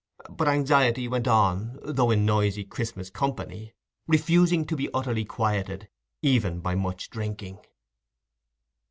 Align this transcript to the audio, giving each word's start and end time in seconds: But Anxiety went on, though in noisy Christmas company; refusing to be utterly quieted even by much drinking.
But 0.31 0.47
Anxiety 0.47 1.07
went 1.07 1.27
on, 1.27 1.77
though 1.83 2.09
in 2.09 2.25
noisy 2.25 2.63
Christmas 2.63 3.11
company; 3.11 3.75
refusing 4.07 4.65
to 4.65 4.75
be 4.75 4.89
utterly 4.95 5.25
quieted 5.25 5.89
even 6.23 6.59
by 6.59 6.73
much 6.73 7.11
drinking. 7.11 7.59